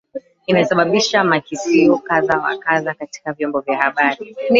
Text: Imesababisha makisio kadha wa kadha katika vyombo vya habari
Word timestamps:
Imesababisha 0.47 1.23
makisio 1.23 1.97
kadha 1.97 2.37
wa 2.39 2.57
kadha 2.57 2.93
katika 2.93 3.33
vyombo 3.33 3.59
vya 3.59 3.77
habari 3.77 4.35